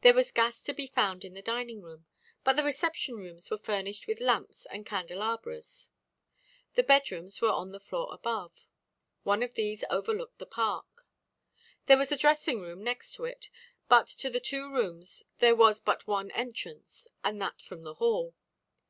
There 0.00 0.14
was 0.14 0.32
gas 0.32 0.62
to 0.62 0.72
be 0.72 0.86
found 0.86 1.22
in 1.22 1.34
the 1.34 1.42
dining 1.42 1.82
room, 1.82 2.06
but 2.44 2.54
the 2.56 2.64
reception 2.64 3.16
rooms 3.16 3.50
were 3.50 3.58
furnished 3.58 4.06
with 4.06 4.18
lamps 4.18 4.64
and 4.70 4.86
candelabras. 4.86 5.90
The 6.76 6.82
bed 6.82 7.10
rooms 7.12 7.42
were 7.42 7.50
on 7.52 7.70
the 7.70 7.78
floor 7.78 8.08
above. 8.10 8.64
One 9.22 9.42
of 9.42 9.52
these 9.52 9.84
overlooked 9.90 10.38
the 10.38 10.46
park. 10.46 11.06
There 11.88 11.98
was 11.98 12.10
a 12.10 12.16
dressing 12.16 12.62
room 12.62 12.82
next 12.82 13.14
to 13.16 13.26
it, 13.26 13.50
but 13.86 14.06
to 14.06 14.30
the 14.30 14.40
two 14.40 14.72
rooms 14.72 15.24
there 15.40 15.54
was 15.54 15.78
but 15.78 16.06
one 16.06 16.30
entrance, 16.30 17.06
and 17.22 17.38
that 17.42 17.60
from 17.60 17.82
the 17.82 17.96
hall. 17.96 18.34